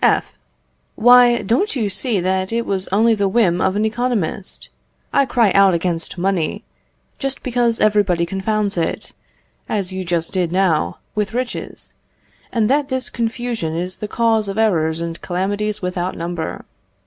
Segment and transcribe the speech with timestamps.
[0.03, 0.33] F.
[0.95, 4.69] Why, don't you see that it was only the whim of an economist?
[5.13, 6.63] I cry out against money,
[7.19, 9.13] just because everybody confounds it,
[9.69, 11.93] as you did just now, with riches,
[12.51, 16.65] and that this confusion is the cause of errors and calamities without number.